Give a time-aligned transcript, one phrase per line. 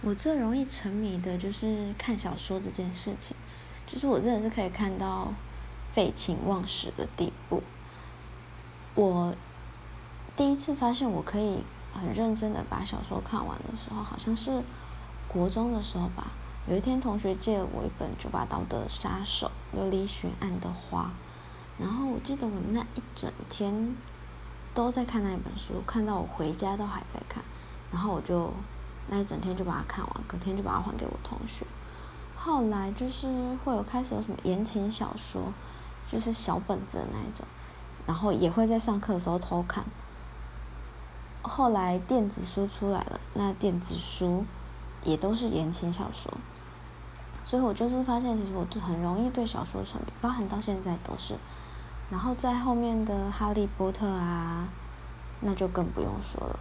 [0.00, 3.36] 我最容易沉迷的就是看小说这件事情，
[3.86, 5.32] 就是我真的是可以看到
[5.92, 7.62] 废寝忘食的地步。
[8.94, 9.34] 我
[10.36, 14.62] 第一次发现我可以很认真的把小说看完的时候，好像是
[15.26, 16.28] 国中的时候吧。
[16.68, 21.10] 有一天，同学借了我一本《九把刀的杀手》《琉璃悬案的花》，
[21.82, 23.96] 然后我记得我那一整天
[24.74, 27.42] 都在看那一本书，看到我回家都还在看，
[27.90, 28.52] 然后我就
[29.08, 31.66] 那一整天就把它看完，隔天就把它还给我同学。
[32.36, 33.26] 后来就是
[33.64, 35.52] 会有开始有什么言情小说，
[36.10, 37.46] 就是小本子的那一种，
[38.06, 39.84] 然后也会在上课的时候偷看。
[41.42, 44.44] 后来电子书出来了，那电子书
[45.02, 46.32] 也都是言情小说。
[47.44, 51.34] 所以我就是发现，其实我很容易对小说沉迷，包含到现在都是。
[52.10, 54.68] 然后在后面的《哈利波特》啊，
[55.40, 56.58] 那就更不用说了。